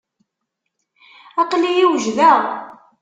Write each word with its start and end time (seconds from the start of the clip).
Aql-iyi 1.41 1.85
wejdeɣ. 1.89 2.39